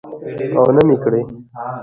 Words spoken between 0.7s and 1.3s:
نه مې کړى.